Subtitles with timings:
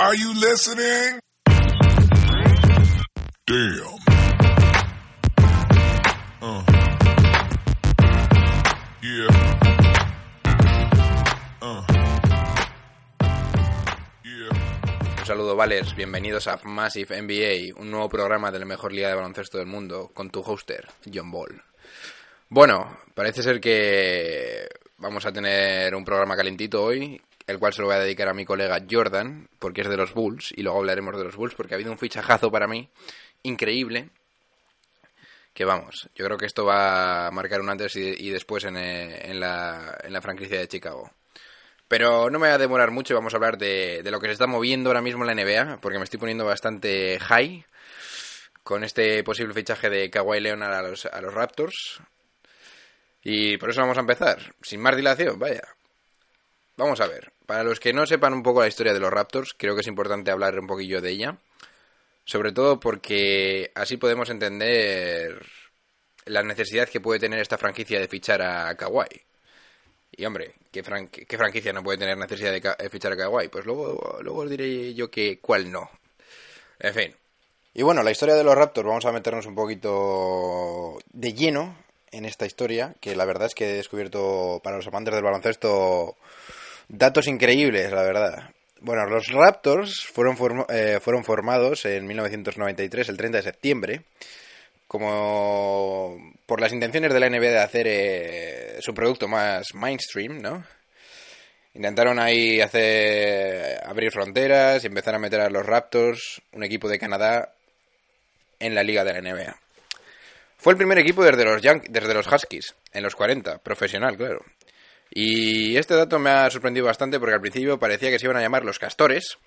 [0.00, 1.18] Are you listening?
[3.48, 3.98] Damn.
[6.40, 6.62] Uh.
[11.60, 11.82] Uh.
[15.18, 15.96] Un saludo, Valers.
[15.96, 20.12] Bienvenidos a Massive NBA, un nuevo programa de la mejor liga de baloncesto del mundo,
[20.14, 21.60] con tu hoster, John Ball.
[22.48, 27.88] Bueno, parece ser que vamos a tener un programa calentito hoy, el cual se lo
[27.88, 31.16] voy a dedicar a mi colega Jordan, porque es de los Bulls, y luego hablaremos
[31.16, 32.90] de los Bulls, porque ha habido un fichajazo para mí
[33.42, 34.10] increíble.
[35.54, 39.30] Que vamos, yo creo que esto va a marcar un antes y, después en, eh,
[39.30, 41.10] en la, en la franquicia de Chicago.
[41.88, 44.26] Pero no me voy a demorar mucho y vamos a hablar de, de lo que
[44.26, 47.64] se está moviendo ahora mismo en la NBA, porque me estoy poniendo bastante high
[48.62, 52.02] con este posible fichaje de Kawhi Leonard a los, a los Raptors.
[53.24, 55.62] Y por eso vamos a empezar, sin más dilación, vaya.
[56.78, 59.52] Vamos a ver, para los que no sepan un poco la historia de los Raptors,
[59.58, 61.36] creo que es importante hablar un poquillo de ella.
[62.24, 65.44] Sobre todo porque así podemos entender
[66.26, 69.08] la necesidad que puede tener esta franquicia de fichar a Kawhi.
[70.12, 73.48] Y hombre, ¿qué, fran- qué franquicia no puede tener necesidad de fichar a Kawhi?
[73.48, 75.90] Pues luego, luego os diré yo que cuál no.
[76.78, 77.16] En fin.
[77.74, 81.76] Y bueno, la historia de los Raptors, vamos a meternos un poquito de lleno
[82.12, 86.16] en esta historia, que la verdad es que he descubierto para los amantes del baloncesto
[86.88, 88.50] datos increíbles, la verdad.
[88.80, 94.02] Bueno, los Raptors fueron, form- eh, fueron formados en 1993, el 30 de septiembre,
[94.86, 96.16] como
[96.46, 100.64] por las intenciones de la NBA de hacer eh, su producto más mainstream, ¿no?
[101.74, 106.98] Intentaron ahí hacer abrir fronteras y empezar a meter a los Raptors, un equipo de
[106.98, 107.52] Canadá,
[108.58, 109.56] en la liga de la NBA.
[110.56, 114.44] Fue el primer equipo desde los, desde los Huskies, en los 40, profesional, claro.
[115.10, 118.42] Y este dato me ha sorprendido bastante porque al principio parecía que se iban a
[118.42, 119.38] llamar los Castores,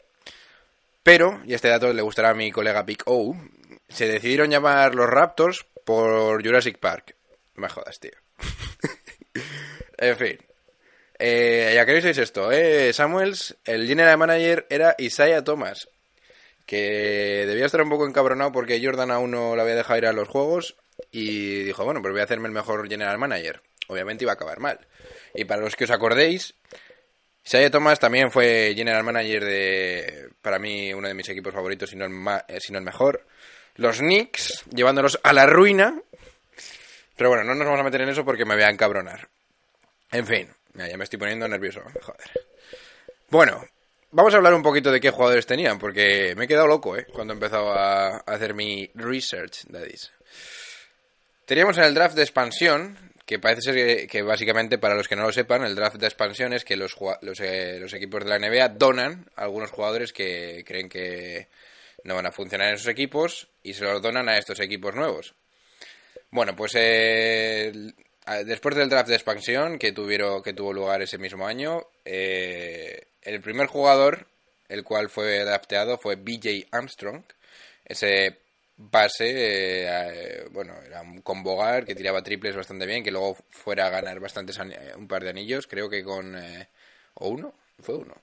[1.04, 3.36] pero, y este dato le gustará a mi colega Big O,
[3.90, 7.16] se decidieron llamar los Raptors por Jurassic Park.
[7.56, 8.12] Me jodas, tío.
[9.98, 10.38] en fin.
[11.20, 12.94] Eh, ya queréis esto, ¿eh?
[12.94, 15.88] Samuels, el general manager era Isaiah Thomas,
[16.66, 20.14] que debía estar un poco encabronado porque Jordan aún no lo había dejado ir a
[20.14, 20.78] los juegos
[21.12, 23.62] y dijo, bueno, pues voy a hacerme el mejor general manager.
[23.88, 24.80] Obviamente iba a acabar mal.
[25.34, 26.54] Y para los que os acordéis,
[27.46, 31.96] Isaiah Thomas también fue general manager de, para mí, uno de mis equipos favoritos, si
[31.96, 33.26] no el, ma- eh, si no el mejor.
[33.76, 36.00] Los Knicks, llevándolos a la ruina.
[37.16, 39.28] Pero bueno, no nos vamos a meter en eso porque me voy a encabronar.
[40.12, 42.30] En fin, ya me estoy poniendo nervioso, joder.
[43.30, 43.66] Bueno,
[44.12, 47.06] vamos a hablar un poquito de qué jugadores tenían, porque me he quedado loco, ¿eh?
[47.14, 50.12] Cuando he empezado a hacer mi research, daddies.
[51.46, 52.98] Teníamos en el draft de expansión,
[53.32, 56.52] que parece ser que, básicamente, para los que no lo sepan, el draft de expansión
[56.52, 56.98] es que los,
[57.40, 61.48] eh, equipos de la NBA donan a algunos jugadores que creen que
[62.04, 65.34] no van a funcionar en esos equipos y se los donan a estos equipos nuevos.
[66.30, 67.72] Bueno, pues eh,
[68.44, 73.40] después del draft de expansión que, tuvieron, que tuvo lugar ese mismo año, eh, el
[73.40, 74.28] primer jugador,
[74.68, 77.24] el cual fue drafteado, fue BJ Armstrong,
[77.86, 78.41] ese
[78.90, 83.88] base, eh, bueno, era un con Bogar que tiraba triples bastante bien, que luego fuera
[83.88, 86.36] a ganar bastantes eh, un par de anillos, creo que con...
[86.36, 86.68] eh,
[87.16, 87.54] ¿O uno?
[87.82, 88.16] Fue uno.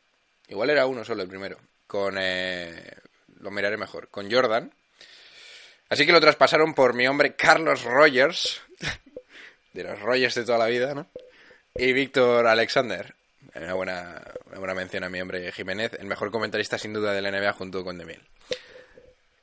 [0.49, 1.59] Igual era uno solo el primero.
[1.87, 2.17] Con...
[2.19, 2.93] eh,
[3.41, 4.09] lo miraré mejor.
[4.09, 4.73] Con Jordan.
[5.91, 8.61] Así que lo traspasaron por mi hombre Carlos Rogers.
[9.73, 11.07] de los Rogers de toda la vida, ¿no?
[11.75, 13.15] Y Víctor Alexander.
[13.55, 14.23] Una buena,
[14.57, 17.85] una mención a mi hombre Jiménez, el mejor comentarista sin duda de la NBA junto
[17.85, 18.23] con Demil.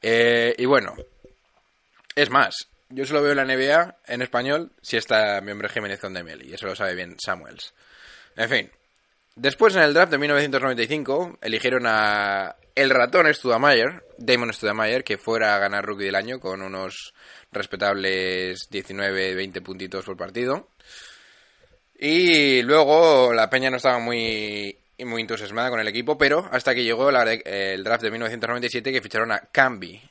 [0.08, 0.94] Eh, y bueno,
[2.16, 6.14] es más, yo solo veo la NBA en español si está mi hombre Jiménez con
[6.14, 7.74] Demil, y eso lo sabe bien Samuels.
[8.36, 8.72] En fin,
[9.36, 15.56] después en el draft de 1995 eligieron a el ratón Studamayer, Damon Studamayer, que fuera
[15.56, 17.16] a ganar Rookie del Año con unos
[17.52, 20.70] respetables 19-20 puntitos por partido.
[21.98, 26.84] Y luego la Peña no estaba muy, muy entusiasmada con el equipo, pero hasta que
[26.84, 30.02] llegó el draft de 1997 que ficharon a Camby.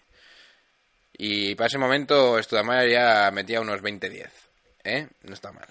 [1.17, 4.29] Y para ese momento Studamayer ya metía unos 20-10.
[4.85, 5.09] ¿Eh?
[5.23, 5.69] No está mal.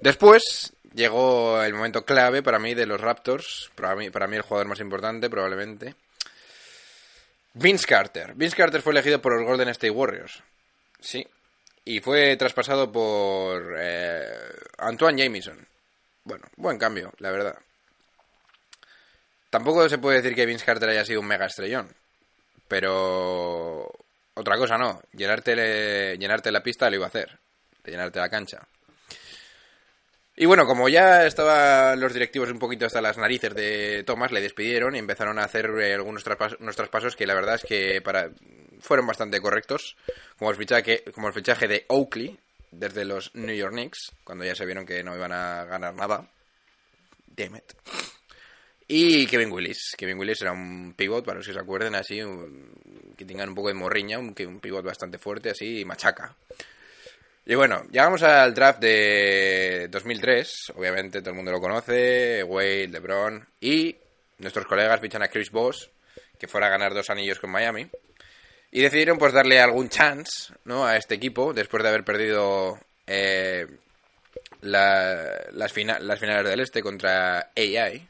[0.00, 4.42] Después llegó el momento clave para mí de los Raptors, para mí, para mí el
[4.42, 5.94] jugador más importante probablemente.
[7.54, 8.34] Vince Carter.
[8.34, 10.42] Vince Carter fue elegido por los Golden State Warriors.
[11.00, 11.26] Sí.
[11.84, 14.26] Y fue traspasado por eh,
[14.78, 15.66] Antoine Jamison.
[16.24, 17.56] Bueno, buen cambio, la verdad.
[19.56, 21.88] Tampoco se puede decir que Vince Carter haya sido un mega estrellón.
[22.68, 23.90] Pero
[24.34, 25.00] otra cosa no.
[25.14, 27.38] Llenarte, la pista lo iba a hacer.
[27.82, 28.68] Llenarte la cancha.
[30.36, 34.42] Y bueno, como ya estaban los directivos un poquito hasta las narices de Thomas, le
[34.42, 38.02] despidieron y empezaron a hacer eh, algunos traspasos, unos traspasos que la verdad es que
[38.02, 38.28] para
[38.80, 39.96] fueron bastante correctos,
[40.38, 42.38] como el fichaje, como el fichaje de Oakley
[42.72, 46.28] desde los New York Knicks, cuando ya se vieron que no iban a ganar nada.
[47.34, 47.72] Damn it.
[48.88, 49.94] Y Kevin Willis.
[49.96, 52.70] Kevin Willis era un pivot, para los que se acuerden, así, un-
[53.16, 56.34] que tengan un poco de morriña, un, un pivot bastante fuerte, así, y machaca.
[57.46, 63.46] Y bueno, llegamos al draft de 2003, obviamente todo el mundo lo conoce, Wade, LeBron,
[63.60, 63.96] y
[64.38, 65.86] nuestros colegas fichan a Chris Bosh,
[66.38, 67.88] que fuera a ganar dos anillos con Miami,
[68.72, 70.84] y decidieron pues darle algún chance, ¿no?
[70.86, 73.66] A este equipo, después de haber perdido eh,
[74.62, 75.72] la- las,
[76.02, 78.08] las finales del Este contra AI.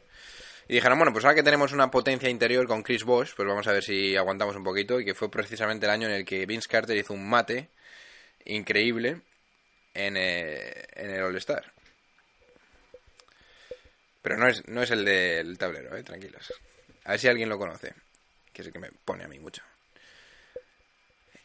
[0.68, 3.66] Y dijeron, bueno, pues ahora que tenemos una potencia interior con Chris Bosh, pues vamos
[3.68, 6.44] a ver si aguantamos un poquito, y que fue precisamente el año en el que
[6.44, 7.68] Vince Carter hizo un mate
[8.44, 9.20] increíble
[9.94, 11.72] en, eh, en el All-Star.
[14.22, 16.52] Pero no es, no es el del tablero, eh, tranquilos.
[17.04, 17.94] A ver si alguien lo conoce,
[18.52, 19.62] que es el que me pone a mí mucho.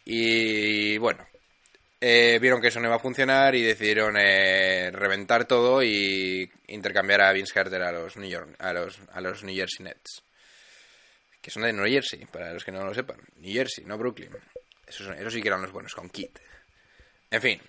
[0.03, 1.27] Y bueno,
[2.03, 7.21] eh, vieron que eso no iba a funcionar y decidieron eh, reventar todo y intercambiar
[7.21, 10.24] a Vince Carter a los New York, a los, a los New Jersey Nets.
[11.39, 13.18] Que son de New Jersey, para los que no lo sepan.
[13.38, 14.31] New Jersey, no Brooklyn.
[14.88, 16.39] Esos, esos sí que eran los buenos, con Kit.
[17.30, 17.62] En fin.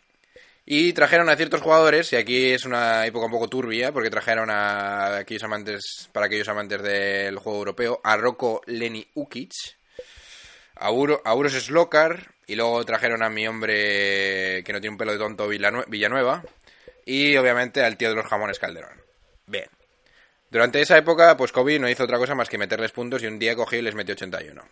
[0.64, 4.49] Y trajeron a ciertos jugadores, y aquí es una época un poco turbia, porque trajeron
[4.49, 9.52] a aquellos amantes, para aquellos amantes del juego europeo, a Rocco Leni Ukic,
[10.82, 11.34] a, Uro, a
[12.46, 16.43] y luego trajeron a mi hombre que no tiene un pelo de tonto Villanue- Villanueva,
[17.05, 19.00] y obviamente al tío de los jamones Calderón.
[19.46, 19.67] Bien.
[20.50, 23.38] Durante esa época, pues Kobe no hizo otra cosa más que meterles puntos y un
[23.38, 24.62] día cogió y les metió 81.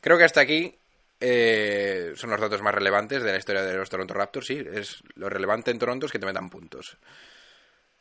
[0.00, 0.76] Creo que hasta aquí
[1.20, 4.64] eh, son los datos más relevantes de la historia de los Toronto Raptors, sí.
[4.72, 6.96] Es lo relevante en Toronto es que te metan puntos.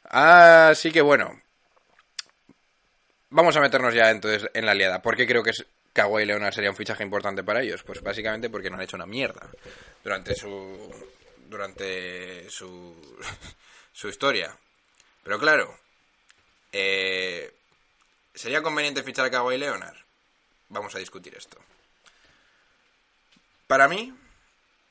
[0.04, 1.39] Así que bueno.
[3.30, 5.01] Vamos a meternos ya entonces en la liada.
[5.01, 7.84] ¿Por qué creo que es- Kawhi Leonard sería un fichaje importante para ellos?
[7.84, 9.50] Pues básicamente porque no han hecho una mierda
[10.04, 10.90] durante su
[11.50, 12.96] durante su
[13.94, 14.58] su historia.
[15.24, 15.78] Pero claro,
[16.72, 17.54] eh,
[18.34, 19.98] ¿sería conveniente fichar a Kawhi Leonard?
[20.70, 21.58] Vamos a discutir esto.
[23.68, 24.14] Para mí,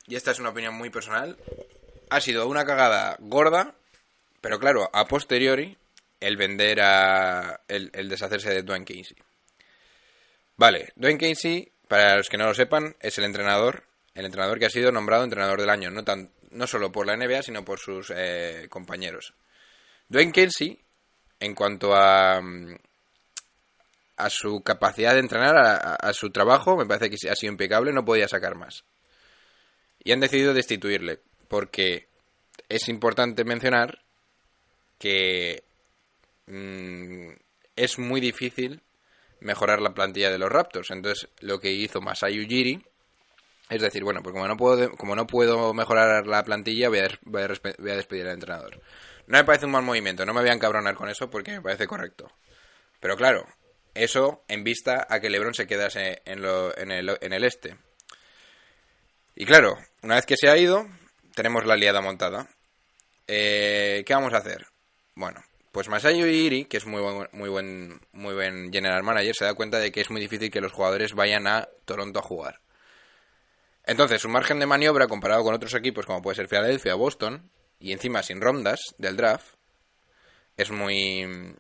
[0.07, 1.37] y esta es una opinión muy personal,
[2.11, 3.75] ha sido una cagada gorda,
[4.41, 5.77] pero claro, a posteriori,
[6.21, 7.61] el vender a.
[7.69, 9.17] el, el deshacerse de Dwayne Casey.
[10.61, 14.67] Vale, Dwayne Casey, para los que no lo sepan, es el entrenador, el entrenador que
[14.67, 17.79] ha sido nombrado entrenador del año, no, tan, no solo por la NBA, sino por
[17.79, 19.33] sus eh, compañeros.
[20.11, 20.79] Dwayne Casey,
[21.41, 22.43] en cuanto a.
[22.43, 22.75] mm,
[24.19, 28.05] a su capacidad de entrenar, a, su trabajo, me parece que ha sido impecable, no
[28.05, 28.85] podía sacar más.
[30.05, 32.07] Y han decidido destituirle, porque
[32.69, 34.03] es importante mencionar
[34.99, 35.63] que
[36.49, 37.31] mm,
[37.77, 38.83] es muy difícil
[39.41, 40.91] mejorar la plantilla de los Raptors.
[40.91, 42.83] Entonces, lo que hizo Masai Ujiri
[43.71, 47.49] es decir, bueno, pues como no puedo, como no puedo mejorar la plantilla, voy a,
[47.79, 48.81] despedir al entrenador.
[49.29, 51.63] No me parece un mal movimiento, no me voy a encabronar con eso porque me
[51.63, 52.33] parece correcto.
[52.99, 53.47] Pero claro,
[53.95, 57.77] eso en vista a que LeBron se quedase en, lo- en, el, en el este.
[59.37, 60.89] Y claro, una vez que se ha ido,
[61.37, 62.49] tenemos la liada montada.
[63.29, 64.67] Eh, ¿Qué vamos a hacer?
[65.15, 65.41] Bueno,
[65.73, 69.55] pues Masayo Iri, que es muy buen, muy buen, muy buen general manager, se da
[69.55, 72.61] cuenta de que es muy difícil que los jugadores vayan a Toronto a jugar.
[73.85, 77.51] Entonces, su margen de maniobra comparado con otros equipos como puede ser Filadelfia o Boston,
[77.79, 79.55] y encima sin rondas del draft,
[80.57, 81.57] es muy...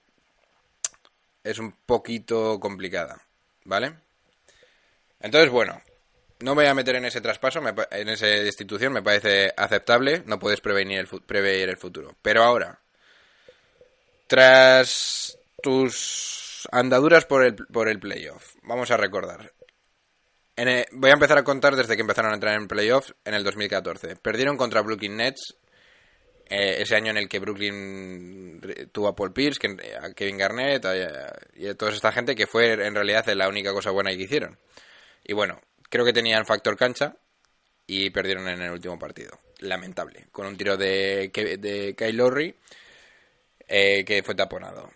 [1.44, 3.22] es un poquito complicada,
[3.64, 3.94] ¿vale?
[5.20, 5.80] Entonces, bueno,
[6.40, 10.38] no me voy a meter en ese traspaso, en esa destitución, me parece aceptable, no
[10.38, 12.16] puedes prevenir el, prever el futuro.
[12.22, 12.79] Pero ahora,
[14.30, 19.52] tras tus andaduras por el, por el playoff, vamos a recordar.
[20.92, 24.14] Voy a empezar a contar desde que empezaron a entrar en playoff en el 2014.
[24.14, 25.56] Perdieron contra Brooklyn Nets,
[26.48, 28.60] eh, ese año en el que Brooklyn
[28.92, 29.58] tuvo a Paul Pierce,
[30.00, 30.86] a Kevin Garnett
[31.56, 34.56] y a toda esta gente que fue en realidad la única cosa buena que hicieron.
[35.24, 37.16] Y bueno, creo que tenían factor cancha
[37.84, 39.36] y perdieron en el último partido.
[39.58, 40.28] Lamentable.
[40.30, 42.54] Con un tiro de, de Kyle Lowry
[43.72, 44.90] eh, que fue taponado.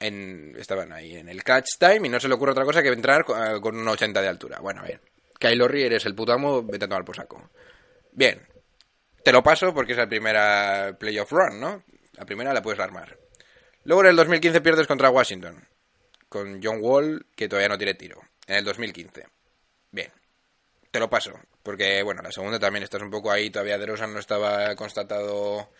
[0.00, 2.88] en, estaban ahí en el catch time y no se le ocurre otra cosa que
[2.88, 4.58] entrar con, eh, con un 80 de altura.
[4.58, 5.00] Bueno, bien.
[5.38, 7.50] Kyle Lowry, eres el puto amo, vete a tomar por saco.
[8.10, 8.44] Bien.
[9.22, 11.84] Te lo paso porque es la primera playoff run, ¿no?
[12.14, 13.16] La primera la puedes armar.
[13.84, 15.64] Luego en el 2015 pierdes contra Washington.
[16.28, 18.20] Con John Wall, que todavía no tiene tiro.
[18.48, 19.24] En el 2015.
[19.92, 20.10] Bien.
[20.90, 21.38] Te lo paso.
[21.62, 23.50] Porque, bueno, la segunda también estás un poco ahí.
[23.50, 25.70] Todavía DeRozan no estaba constatado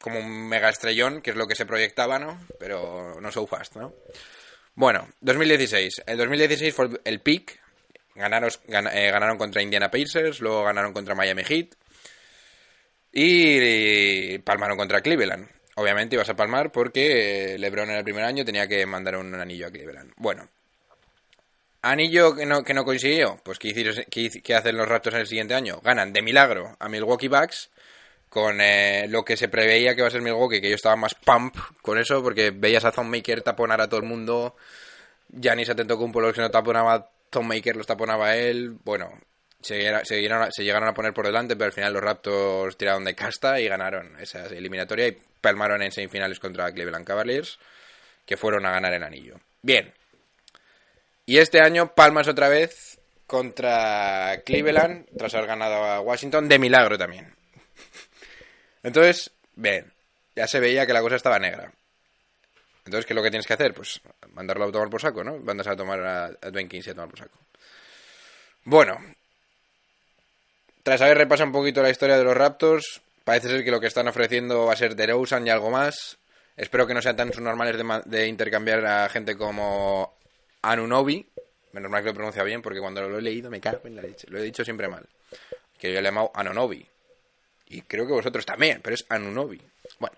[0.00, 2.38] como un mega estrellón, que es lo que se proyectaba, ¿no?
[2.58, 3.92] Pero no so fast, ¿no?
[4.74, 6.02] Bueno, 2016.
[6.06, 7.60] El 2016 fue el peak.
[8.14, 11.68] Ganaron, gan- eh, ganaron contra Indiana Pacers, luego ganaron contra Miami Heat
[13.12, 15.48] y, palmaron contra Cleveland.
[15.76, 19.66] Obviamente ibas a palmar porque LeBron en el primer año tenía que mandar un anillo
[19.68, 20.12] a Cleveland.
[20.16, 20.48] Bueno,
[21.82, 23.38] anillo que no, que no consiguió.
[23.42, 25.80] Pues ¿qué, hicieron- qué hic- qué hacen los Raptors en el siguiente año?
[25.82, 27.70] Ganan de milagro a Milwaukee Bucks
[28.30, 31.14] con eh, lo que se preveía que va a ser Milwaukee, que yo estaba más
[31.14, 34.56] pump con eso, porque veías a Maker taponar a todo el mundo,
[35.28, 37.10] Giannis Antetokounmpo los que no taponaba,
[37.42, 39.10] Maker los taponaba él, bueno,
[39.60, 43.14] se, a- se llegaron a poner por delante, pero al final los Raptors tiraron de
[43.14, 47.58] casta y ganaron esa eliminatoria y palmaron en semifinales contra Cleveland Cavaliers,
[48.24, 49.40] que fueron a ganar el anillo.
[49.62, 49.92] Bien.
[51.26, 56.96] Y este año palmas otra vez contra Cleveland, tras haber ganado a Washington, de milagro
[56.96, 57.34] también.
[58.82, 59.92] Entonces, bien,
[60.34, 61.72] ya se veía que la cosa estaba negra.
[62.84, 63.74] Entonces, ¿qué es lo que tienes que hacer?
[63.74, 64.00] Pues
[64.32, 65.38] mandarlo a tomar por saco, ¿no?
[65.38, 67.38] Mandas a tomar a, a Dwayne Kinsey a tomar por saco.
[68.64, 68.98] Bueno,
[70.82, 73.86] tras haber repasado un poquito la historia de los Raptors, parece ser que lo que
[73.86, 76.18] están ofreciendo va a ser DeRozan y algo más.
[76.56, 80.16] Espero que no sean tan subnormales de, de intercambiar a gente como
[80.62, 81.26] Anunobi.
[81.72, 84.02] Menos mal que lo pronuncia bien, porque cuando lo he leído me cago en la
[84.02, 84.26] leche.
[84.30, 85.06] Lo he dicho siempre mal.
[85.78, 86.86] Que yo le he llamado Anunobi.
[87.70, 89.62] Y creo que vosotros también, pero es Anunobi.
[90.00, 90.16] Bueno.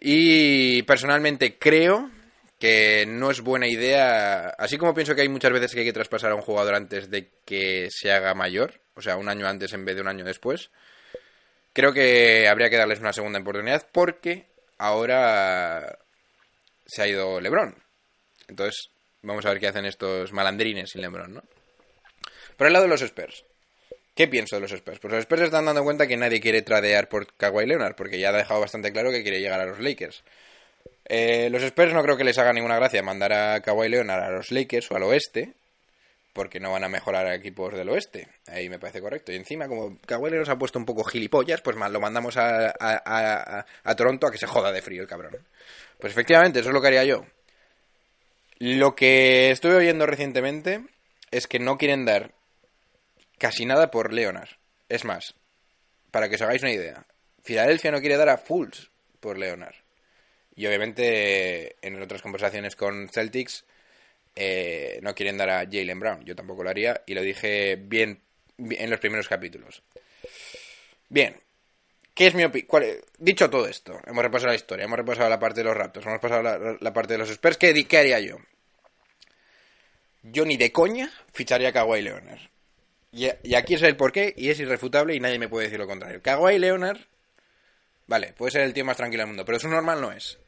[0.00, 2.10] Y personalmente creo
[2.58, 5.92] que no es buena idea, así como pienso que hay muchas veces que hay que
[5.92, 9.72] traspasar a un jugador antes de que se haga mayor, o sea, un año antes
[9.72, 10.70] en vez de un año después,
[11.72, 16.00] creo que habría que darles una segunda oportunidad porque ahora
[16.84, 17.76] se ha ido LeBron.
[18.48, 18.90] Entonces,
[19.22, 21.44] vamos a ver qué hacen estos malandrines sin LeBron, ¿no?
[22.56, 23.44] Por el lado de los Spurs.
[24.18, 24.98] ¿Qué pienso de los Spurs?
[24.98, 28.30] Pues los Spurs están dando cuenta que nadie quiere tradear por Kawhi Leonard, porque ya
[28.30, 30.24] ha dejado bastante claro que quiere llegar a los Lakers.
[31.04, 34.30] Eh, los Spurs no creo que les haga ninguna gracia mandar a Kawhi Leonard a
[34.30, 35.52] los Lakers o al oeste,
[36.32, 38.26] porque no van a mejorar a equipos del oeste.
[38.48, 39.30] Ahí me parece correcto.
[39.30, 42.74] Y encima, como Kawhi Leonard se ha puesto un poco gilipollas, pues lo mandamos a-
[43.84, 45.36] a Toronto a que se joda de frío el cabrón.
[46.00, 47.24] Pues efectivamente, eso es lo que haría yo.
[48.58, 50.80] Lo que estuve oyendo recientemente
[51.30, 52.32] es que no quieren dar
[53.38, 54.50] casi nada por Leonard.
[54.88, 55.34] Es más,
[56.10, 57.06] para que os hagáis una idea,
[57.42, 58.90] Filadelfia no quiere dar a Fulls
[59.20, 59.74] por Leonard.
[60.54, 63.64] Y obviamente en otras conversaciones con Celtics
[64.34, 66.24] eh, no quieren dar a Jalen Brown.
[66.24, 68.20] Yo tampoco lo haría y lo dije bien,
[68.58, 69.82] en los primeros capítulos.
[71.08, 71.40] Bien,
[72.14, 72.98] ¿qué es mi opinión?
[73.18, 76.20] Dicho todo esto, hemos repasado la historia, hemos repasado la parte de los Raptors, hemos
[76.20, 77.56] pasado la, la parte de los Spurs.
[77.56, 78.38] ¿Qué, qué haría yo?
[80.22, 82.40] Yo ni de coña ficharía a Kawhi Leonard.
[83.12, 86.22] Y, aquí es el porqué y es irrefutable y nadie me puede decir lo contrario.
[86.22, 86.98] Kawhi Leonard,
[88.06, 90.38] vale, puede ser el tío más tranquilo del mundo, pero su normal no es.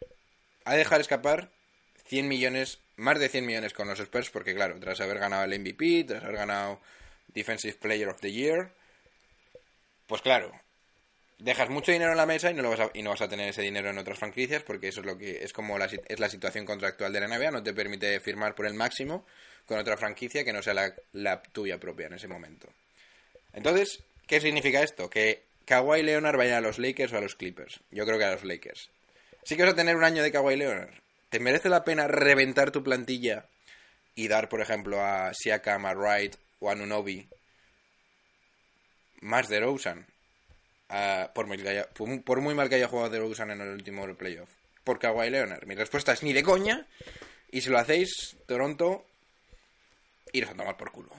[0.65, 1.51] Ha de dejar escapar
[2.07, 5.59] 100 millones, más de 100 millones con los Spurs, porque claro, tras haber ganado el
[5.59, 6.81] MVP, tras haber ganado
[7.29, 8.73] Defensive Player of the Year,
[10.07, 10.53] pues claro,
[11.39, 13.29] dejas mucho dinero en la mesa y no, lo vas a, y no vas a
[13.29, 16.21] tener ese dinero en otras franquicias, porque eso es lo que es como la, es
[16.21, 19.25] la situación contractual de la NBA, no te permite firmar por el máximo
[19.67, 22.69] con otra franquicia que no sea la, tuya propia en ese momento.
[23.53, 25.09] Entonces, ¿qué significa esto?
[25.11, 27.81] Que Kawhi Leonard vaya a los Lakers o a los Clippers.
[27.91, 28.91] Yo creo que a los Lakers.
[29.45, 30.91] Sí que vas a tener un año de Kawhi Leonard.
[31.31, 33.47] ¿Te merece la pena reventar tu plantilla
[34.15, 37.29] y dar, por ejemplo, a Siakam, a Wright o a Nunobi
[39.21, 40.07] más de Rosen?
[40.89, 44.49] haya- por- por muy mal que haya jugado de Rosen en el último playoff.
[44.83, 45.67] Por Kawhi Leonard.
[45.67, 46.87] Mi respuesta es ni de coña.
[47.53, 49.07] Y si lo hacéis, Toronto,
[50.33, 51.11] iros a tomar por culo.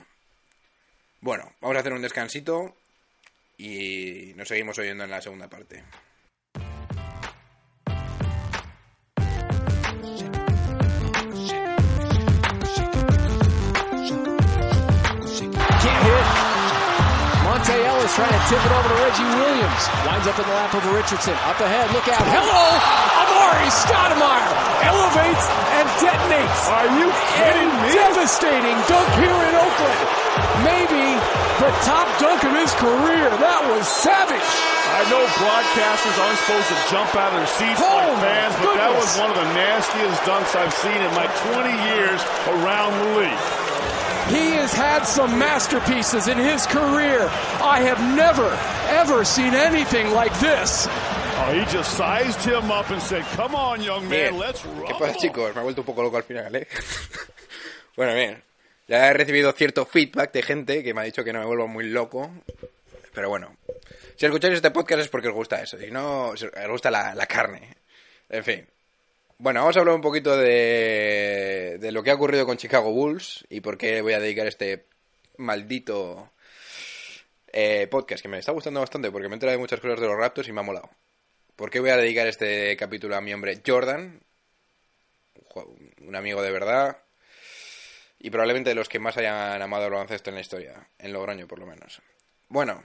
[1.20, 2.76] Bueno, vamos a hacer un descansito
[3.56, 5.84] y nos seguimos oyendo en la segunda parte.
[18.02, 19.82] Ellis trying to tip it over to Reggie Williams.
[20.04, 21.34] Winds up in the lap of Richardson.
[21.46, 22.26] Up ahead, look out.
[22.26, 23.12] Hello!
[23.32, 23.51] Elevates
[26.32, 26.62] and detonates.
[26.72, 27.88] Are you kidding me?
[27.92, 30.00] devastating dunk here in Oakland.
[30.64, 31.04] Maybe
[31.60, 33.30] The top dunk of his career.
[33.38, 34.50] That was savage.
[34.92, 38.74] I know broadcasters aren't supposed to jump out of their seats Oh, like fans, but
[38.82, 42.20] that was one of the nastiest dunks I've seen in my 20 years
[42.50, 43.42] around the league.
[44.30, 47.28] He has had some masterpieces in his career.
[47.62, 48.48] I have never,
[48.90, 50.86] ever seen anything like this.
[51.34, 54.38] Oh, he just sized him up and said, "Come on, young man, Bien.
[54.38, 55.54] let's ¿Qué rumble." pasa, chicos?
[55.54, 56.66] Me ha vuelto un poco loco al final, ¿eh?
[57.96, 58.42] bueno, bien.
[58.86, 61.66] Ya he recibido cierto feedback de gente que me ha dicho que no me vuelvo
[61.68, 62.30] muy loco.
[63.14, 63.56] Pero bueno.
[64.16, 65.78] Si escucháis este podcast es porque os gusta eso.
[65.78, 67.76] Si no, os gusta la, la carne.
[68.28, 68.66] En fin.
[69.38, 73.44] Bueno, vamos a hablar un poquito de, de lo que ha ocurrido con Chicago Bulls
[73.48, 74.86] y por qué voy a dedicar este
[75.38, 76.30] maldito
[77.52, 80.06] eh, podcast que me está gustando bastante porque me he enterado de muchas cosas de
[80.06, 80.88] los Raptors y me ha molado.
[81.62, 84.20] ¿Por qué voy a dedicar este capítulo a mi hombre Jordan?
[86.00, 86.96] Un amigo de verdad.
[88.18, 90.88] Y probablemente de los que más hayan amado el baloncesto en la historia.
[90.98, 92.02] En Logroño, por lo menos.
[92.48, 92.82] Bueno.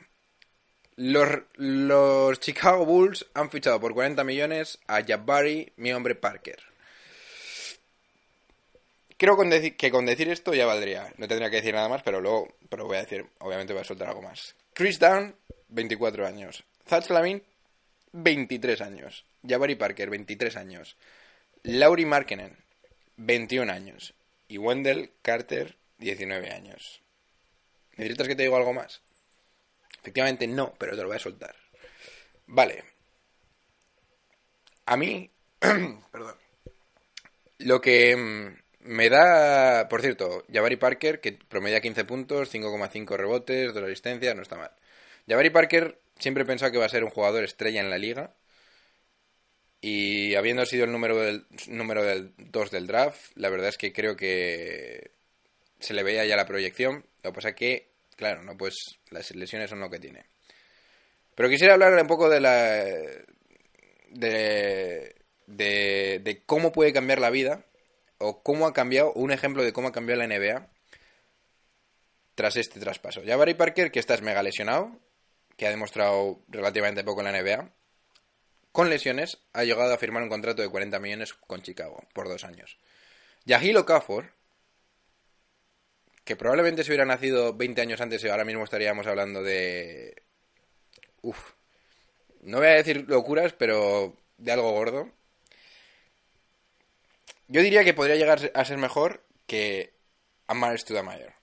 [0.95, 6.61] Los, los Chicago Bulls han fichado por 40 millones a Jabari, mi hombre Parker.
[9.17, 9.37] Creo
[9.75, 11.11] que con decir esto ya valdría.
[11.17, 13.85] No tendría que decir nada más, pero luego pero voy a decir, obviamente voy a
[13.85, 14.53] soltar algo más.
[14.75, 15.35] Chris Dunn,
[15.69, 16.63] 24 años.
[16.87, 17.41] Zach Lavin,
[18.23, 19.25] 23 años.
[19.47, 20.97] Jabari Parker, 23 años.
[21.63, 22.57] Lauri Markkinen,
[23.17, 24.13] 21 años.
[24.47, 27.01] Y Wendell Carter, 19 años.
[27.95, 29.01] ¿Necesitas que te diga algo más?
[29.99, 31.55] Efectivamente no, pero te lo voy a soltar.
[32.45, 32.83] Vale.
[34.85, 36.35] A mí, perdón.
[37.59, 43.73] Lo que mm, me da, por cierto, Jabari Parker, que promedia 15 puntos, 5,5 rebotes,
[43.73, 44.71] 2 asistencias, no está mal.
[45.27, 48.35] Jabari Parker siempre he pensado que va a ser un jugador estrella en la liga.
[49.79, 53.93] Y habiendo sido el número del número del 2 del draft, la verdad es que
[53.93, 55.11] creo que
[55.79, 57.05] se le veía ya la proyección.
[57.23, 58.75] Lo que pasa que, claro, no pues
[59.11, 60.25] las lesiones son lo que tiene.
[61.35, 62.83] Pero quisiera hablar un poco de la
[64.09, 67.63] de, de, de cómo puede cambiar la vida
[68.17, 70.67] o cómo ha cambiado, un ejemplo de cómo ha cambiado la NBA
[72.35, 73.21] tras este traspaso.
[73.25, 74.99] Jabari Parker, que estás mega lesionado,
[75.57, 77.71] que ha demostrado relativamente poco en la NBA,
[78.71, 82.43] con lesiones, ha llegado a firmar un contrato de 40 millones con Chicago por dos
[82.43, 82.77] años.
[83.45, 84.33] Yahil Okafor,
[86.23, 90.21] que probablemente si hubiera nacido 20 años antes, ahora mismo estaríamos hablando de...
[91.21, 91.53] Uf.
[92.41, 95.11] No voy a decir locuras, pero de algo gordo.
[97.47, 99.93] Yo diría que podría llegar a ser mejor que
[100.45, 101.33] Amar Studamayer.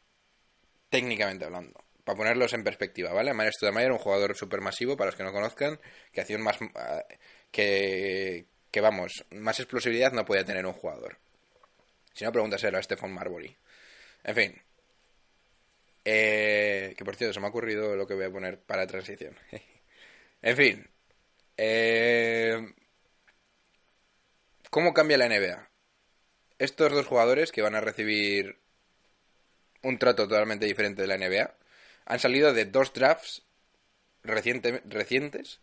[0.91, 1.84] Técnicamente hablando.
[2.05, 3.31] Para ponerlos en perspectiva, ¿vale?
[3.31, 5.81] Amar Studamayer, un jugador supermasivo, para los que no conozcan,
[6.13, 6.59] que hacía un más...
[6.75, 7.03] ah,
[7.51, 11.19] que, que vamos, más explosividad no puede tener un jugador.
[12.13, 13.57] Si no, pregúntaselo a Stephen Marbury.
[14.25, 14.63] En fin.
[16.05, 19.37] Eh, que por cierto, se me ha ocurrido lo que voy a poner para transición.
[20.43, 20.91] en fin.
[21.57, 22.75] Eh,
[24.71, 25.71] ¿Cómo cambia la NBA?
[26.59, 28.59] Estos dos jugadores que van a recibir
[29.83, 31.55] un trato totalmente diferente de la NBA
[32.07, 33.43] han salido de dos drafts
[34.23, 35.61] reciente- recientes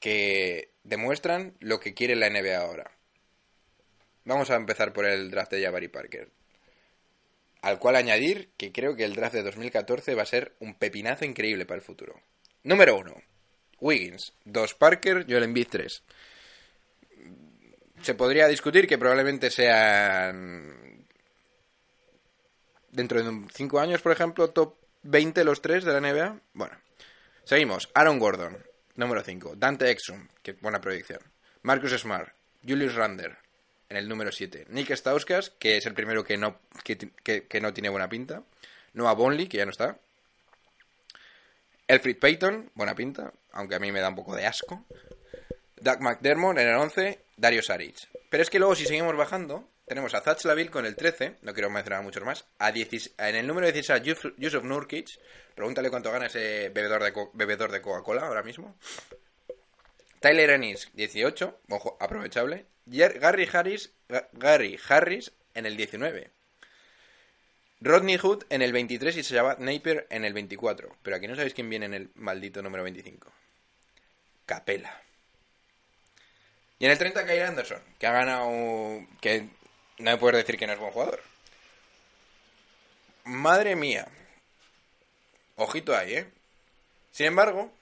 [0.00, 2.90] que demuestran lo que quiere la NBA ahora.
[4.24, 6.28] Vamos a empezar por el draft de Jabari Parker.
[7.60, 11.24] Al cual añadir que creo que el draft de 2014 va a ser un pepinazo
[11.24, 12.20] increíble para el futuro.
[12.64, 13.14] Número 1.
[13.80, 14.32] Wiggins.
[14.44, 14.74] 2.
[14.74, 15.26] Parker.
[15.28, 16.02] Joel Embiid 3.
[18.02, 20.91] Se podría discutir que probablemente sean...
[22.92, 26.38] Dentro de 5 años, por ejemplo, top 20 los 3 de la NBA.
[26.52, 26.76] Bueno.
[27.44, 27.90] Seguimos.
[27.94, 28.64] Aaron Gordon.
[28.94, 29.54] Número 5.
[29.56, 30.28] Dante Exum.
[30.42, 31.20] Que buena proyección.
[31.62, 32.32] Marcus Smart.
[32.66, 33.36] Julius Rander
[33.88, 34.66] en el número 7.
[34.68, 37.10] Nick Stauskas, que es el primero que no, que-
[37.48, 38.42] que no tiene buena pinta.
[38.92, 39.98] Noah Bonley, que ya no está.
[41.88, 44.84] Elfrid Payton, buena pinta, aunque a mí me da un poco de asco.
[45.76, 47.96] Doug McDermott en el 11, Dario Saric.
[48.30, 51.52] Pero es que luego, si seguimos bajando, tenemos a Zach Laville con el 13, no
[51.52, 52.44] quiero mencionar muchos más.
[52.58, 55.08] A 16 en el número 16 a Yusuf- Nurkic.
[55.54, 57.02] Pregúntale cuánto gana ese bebedor
[57.72, 58.76] de, Coca-Cola ahora mismo.
[60.20, 62.66] Tyler Ennis, 18, ojo, aprovechable.
[62.86, 66.30] Gary Harris, Ga- Gary Harris en el 19.
[67.80, 70.96] Rodney Hood en el 23 y Shabbat Napier en el 24.
[71.02, 73.30] Pero aquí no sabéis quién viene en el maldito número 25.
[74.46, 75.02] Capela.
[76.78, 78.50] Y en el 30 Kyle Anderson, que ha ganado...
[79.20, 79.48] que
[80.02, 81.22] no me puedes decir que no es buen jugador.
[83.24, 84.08] Madre mía.
[85.56, 86.26] Ojito ahí, ¿eh?
[87.12, 87.72] Sin embargo,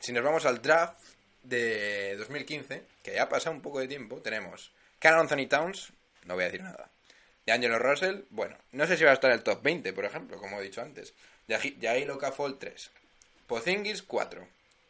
[0.00, 1.00] si nos vamos al draft
[1.44, 5.92] de 2015, que ya ha pasado un poco de tiempo, tenemos Carl Anthony Towns,
[6.24, 6.90] no voy a decir nada.
[7.46, 10.04] Y Angelo Russell, bueno, no sé si va a estar en el top 20, por
[10.04, 11.14] ejemplo, como he dicho antes.
[11.48, 12.90] Jair Okafor 3.
[13.46, 14.46] Pozingis 4.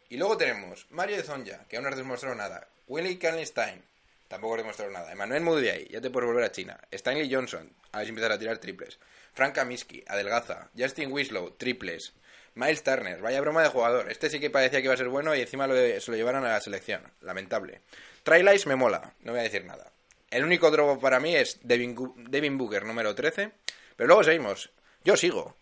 [0.08, 2.66] Y luego tenemos Mario de Zonja, que aún no ha demostrado nada.
[2.88, 3.82] Willie Kallenstein,
[4.28, 5.10] tampoco ha demostrado nada.
[5.12, 6.78] Emmanuel Mudiay, ya te puedes volver a China.
[6.90, 8.98] Stanley Johnson, a ver si empiezas a tirar triples.
[9.34, 10.70] Frank Kaminsky, adelgaza.
[10.76, 12.12] Justin Winslow, triples.
[12.54, 14.10] Miles Turner, vaya broma de jugador.
[14.10, 16.44] Este sí que parecía que iba a ser bueno y encima lo se lo llevaron
[16.44, 17.02] a la selección.
[17.20, 17.80] Lamentable.
[18.24, 19.92] Trailice me mola, no voy a decir nada.
[20.30, 21.96] El único drogo para mí es Devin,
[22.28, 23.52] Devin Booker, número 13.
[23.96, 24.70] Pero luego seguimos.
[25.04, 25.56] Yo sigo.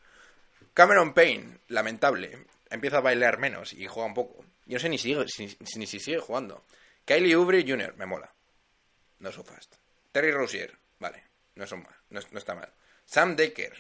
[0.74, 2.46] Cameron Payne, lamentable.
[2.70, 4.44] Empieza a bailar menos y juega un poco.
[4.66, 6.64] Yo no sé ni, sigue, si, si- ni si sigue jugando.
[7.05, 8.33] Kylie Oubre Jr., me mola.
[9.20, 9.74] No so fast.
[10.12, 11.22] Terry Rozier, vale.
[11.55, 12.70] No, son mal, no, está mal.
[13.05, 13.72] Sam Decker,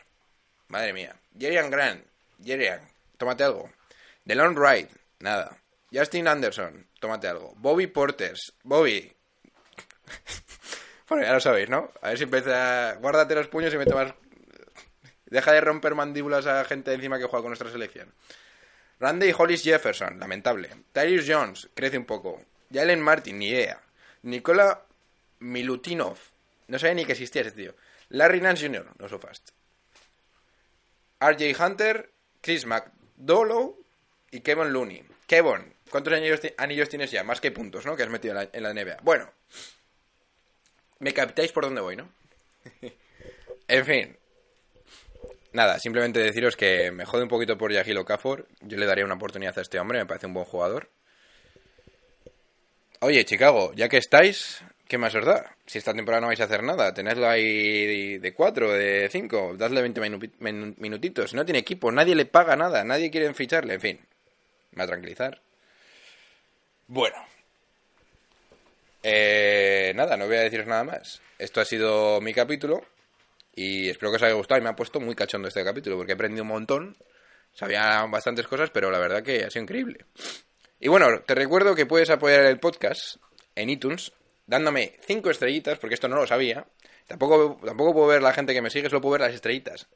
[0.68, 1.14] madre mía.
[1.38, 2.04] Jerian Grant,
[2.42, 2.80] Jerian,
[3.18, 3.70] tómate algo.
[4.24, 5.58] DeLon Wright, nada.
[5.92, 7.54] Justin Anderson, tómate algo.
[7.56, 9.12] Bobby Porters, Bobby.
[11.08, 11.92] bueno, ya lo sabéis, ¿no?
[12.00, 12.94] A ver si empieza.
[12.94, 14.14] Guárdate los puños y me tomas.
[15.26, 18.12] Deja de romper mandíbulas a gente encima que juega con nuestra selección.
[18.98, 20.70] Randy Hollis Jefferson, lamentable.
[20.92, 22.40] Tyrese Jones, crece un poco.
[22.72, 23.80] Jalen Martin, ni idea.
[24.22, 24.85] Nikola
[25.40, 26.16] Milutinov,
[26.68, 27.74] no sabía ni que existía ese tío.
[28.10, 29.50] Larry Nance Jr., no so fast.
[31.20, 33.74] RJ Hunter, Chris McDowell
[34.30, 35.04] y Kevin Looney.
[35.26, 37.24] Kevin, ¿cuántos anillos, ti- anillos tienes ya?
[37.24, 37.96] Más que puntos, ¿no?
[37.96, 38.98] Que has metido en la, NBA.
[39.02, 39.30] Bueno,
[41.00, 42.08] me captáis por dónde voy, ¿no?
[43.68, 44.16] en fin.
[45.52, 48.46] Nada, simplemente deciros que me jode un poquito por Yahil Okafor.
[48.60, 50.90] Yo le daría una oportunidad a este hombre, me parece un buen jugador.
[53.00, 55.56] Oye, Chicago, ya que estáis, ¿qué más os da?
[55.66, 59.82] Si esta temporada no vais a hacer nada, tenedlo ahí de 4, de 5, dadle
[59.82, 61.34] 20 minu- minu- minutitos.
[61.34, 64.00] No tiene equipo, nadie le paga nada, nadie quiere ficharle, en fin.
[64.72, 65.40] Me va a tranquilizar.
[66.88, 67.16] Bueno.
[69.02, 71.20] Eh, nada, no voy a deciros nada más.
[71.38, 72.84] Esto ha sido mi capítulo
[73.54, 76.12] y espero que os haya gustado y me ha puesto muy cachondo este capítulo porque
[76.12, 76.96] he aprendido un montón.
[77.52, 80.04] Sabía bastantes cosas, pero la verdad que ha sido increíble.
[80.80, 83.16] Y bueno, te recuerdo que puedes apoyar el podcast
[83.54, 84.12] en iTunes
[84.46, 86.66] dándome 5 estrellitas, porque esto no lo sabía.
[87.06, 89.88] Tampoco, tampoco puedo ver la gente que me sigue, solo puedo ver las estrellitas.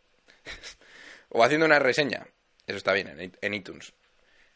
[1.30, 2.26] o haciendo una reseña.
[2.66, 3.92] Eso está bien en, iTunes.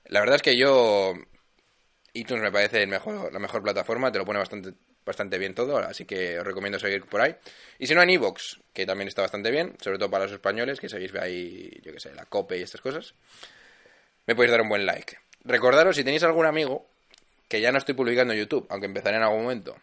[0.05, 1.15] La verdad es que yo
[2.13, 6.39] iTunes me parece la mejor plataforma, te lo pone bastante, bastante bien todo, así que
[6.39, 7.35] os recomiendo seguir por ahí.
[7.79, 10.81] Y si no, en iVoox, que también está bastante bien, sobre todo para los españoles,
[10.81, 13.15] que seguís ahí, yo que sé, la COPE y estas cosas,
[14.27, 15.19] me podéis dar un buen like.
[15.45, 16.89] Recordaros, si tenéis algún amigo,
[17.55, 19.77] que ya no estoy publicando en YouTube, aunque empezaré en algún momento,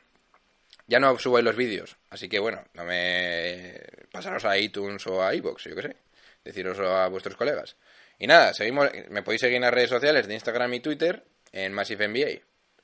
[0.88, 3.82] ya no subo los vídeos, así que bueno, no me
[4.12, 5.96] pasaros a iTunes o a iVoox, yo que sé,
[6.44, 7.78] deciros a vuestros colegas.
[8.20, 11.72] Y nada, seguimos, me podéis seguir en las redes sociales de Instagram y Twitter en
[11.72, 12.42] Massive NBA.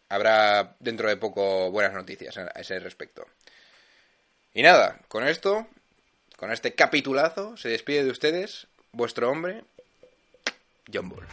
[0.07, 3.25] Habrá dentro de poco buenas noticias a ese respecto.
[4.53, 5.67] Y nada, con esto,
[6.37, 9.65] con este capitulazo, se despide de ustedes vuestro hombre,
[10.93, 11.27] John Bull.